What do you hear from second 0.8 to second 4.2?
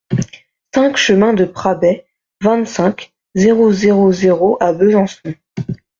chemin de Prabey, vingt-cinq, zéro zéro